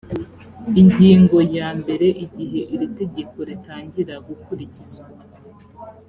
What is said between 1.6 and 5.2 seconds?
mbere igihe iri tegeko ritangira gukurikizwa